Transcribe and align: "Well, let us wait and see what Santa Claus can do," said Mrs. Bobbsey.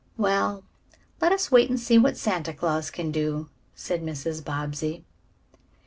"Well, 0.17 0.63
let 1.21 1.31
us 1.31 1.51
wait 1.51 1.69
and 1.69 1.79
see 1.79 1.99
what 1.99 2.17
Santa 2.17 2.53
Claus 2.55 2.89
can 2.89 3.11
do," 3.11 3.49
said 3.75 4.01
Mrs. 4.01 4.43
Bobbsey. 4.43 5.05